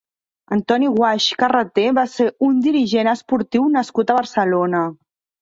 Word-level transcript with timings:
Antoni 0.55 0.87
Guasch 0.95 1.35
Carreté 1.43 1.83
va 1.97 2.05
ser 2.15 2.27
un 2.49 2.57
dirigent 2.69 3.11
esportiu 3.13 3.69
nascut 3.77 4.09
a 4.09 4.19
Barcelona. 4.23 4.83